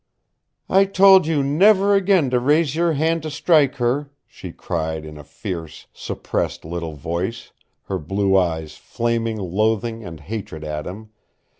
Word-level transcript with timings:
"I 0.67 0.85
told 0.85 1.27
you 1.27 1.43
never 1.43 1.93
again 1.93 2.31
to 2.31 2.39
raise 2.39 2.75
your 2.75 2.93
hand 2.93 3.21
to 3.21 3.29
strike 3.29 3.75
her," 3.75 4.09
she 4.25 4.51
cried 4.51 5.05
in 5.05 5.15
a 5.15 5.23
fierce, 5.23 5.85
suppressed 5.93 6.65
little 6.65 6.93
voice, 6.95 7.51
her 7.83 7.99
blue 7.99 8.35
eyes 8.35 8.77
flaming 8.77 9.37
loathing 9.37 10.03
and 10.03 10.19
hatred 10.19 10.63
at 10.63 10.87
him. 10.87 11.11